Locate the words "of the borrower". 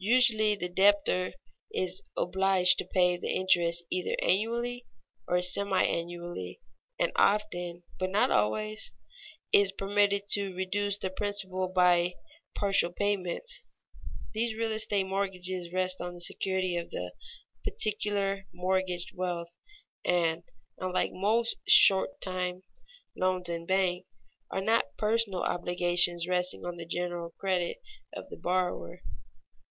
28.14-29.02